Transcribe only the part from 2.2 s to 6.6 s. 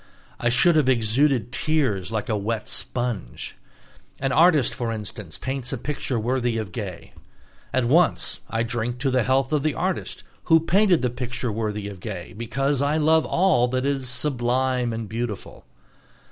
a wet sponge. An artist, for instance, paints a picture worthy